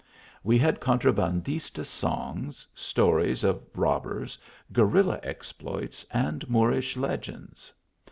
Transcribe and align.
We 0.43 0.57
had 0.57 0.79
contrabandista 0.79 1.85
songs, 1.85 2.65
stories 2.73 3.43
of 3.43 3.61
robbers, 3.75 4.35
gue 4.73 4.83
rilla 4.83 5.19
exploits, 5.21 6.03
and 6.09 6.49
Moorish 6.49 6.97
legends. 6.97 7.71